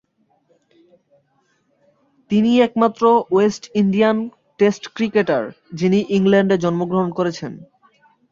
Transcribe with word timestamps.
তিনিই 2.31 2.59
একমাত্র 2.61 3.03
West 3.31 3.63
Indian 3.75 4.17
test 4.59 4.83
cricketer 4.95 5.43
যিনি 5.73 5.99
ইংল্যান্ডে 6.17 6.55
জন্মগ্রহণ 6.57 7.09
করেছেন। 7.09 7.51